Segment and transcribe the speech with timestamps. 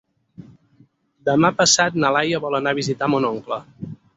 [1.29, 3.61] Demà passat na Laia vol anar a visitar mon oncle.